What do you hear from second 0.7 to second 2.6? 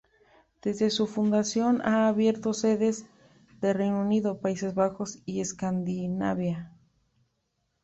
su fundación ha abierto